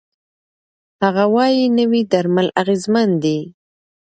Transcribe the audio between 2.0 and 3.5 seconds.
درمل اغېزمن دي.